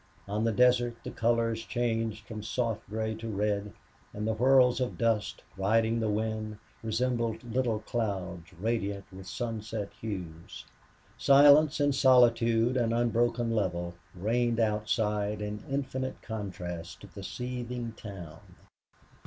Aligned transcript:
On 0.27 0.43
the 0.45 0.51
desert 0.51 0.95
the 1.03 1.11
colors 1.11 1.63
changed 1.63 2.25
from 2.25 2.41
soft 2.41 2.89
gray 2.89 3.13
to 3.13 3.27
red 3.29 3.71
and 4.15 4.27
the 4.27 4.33
whirls 4.33 4.79
of 4.81 4.97
dust, 4.97 5.43
riding 5.55 5.99
the 5.99 6.09
wind, 6.09 6.57
resembled 6.81 7.43
little 7.43 7.77
clouds 7.81 8.51
radiant 8.53 9.05
with 9.13 9.27
sunset 9.27 9.91
hues. 10.01 10.65
Silence 11.19 11.79
and 11.79 11.93
solitude 11.93 12.77
and 12.77 12.93
unbroken 12.95 13.51
level 13.51 13.93
reigned 14.15 14.59
outside 14.59 15.39
in 15.39 15.63
infinite 15.69 16.19
contrast 16.23 17.01
to 17.01 17.07
the 17.13 17.21
seething 17.21 17.91
town. 17.91 18.55